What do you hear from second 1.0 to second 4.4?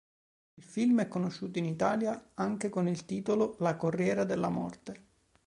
è conosciuto in Italia anche con il titolo La corriera